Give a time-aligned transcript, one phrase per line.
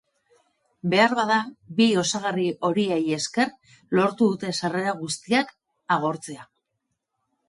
[0.91, 1.35] Beharbada,
[1.79, 3.51] bi osagarri horiei esker
[3.99, 5.53] lortu dute sarrera guztiak
[5.97, 6.47] agortzea.